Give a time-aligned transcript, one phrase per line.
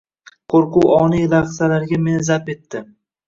[0.53, 2.83] Qo`rquv oniy lahzalarga meni zabt etdi